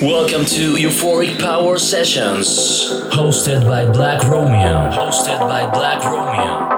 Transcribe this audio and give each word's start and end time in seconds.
Welcome 0.00 0.44
to 0.44 0.74
Euphoric 0.74 1.40
Power 1.40 1.76
Sessions, 1.76 2.46
hosted 3.10 3.66
by 3.66 3.84
Black 3.90 4.22
Romeo. 4.22 4.92
Hosted 4.92 5.40
by 5.40 5.68
Black 5.72 6.04
Romeo. 6.04 6.77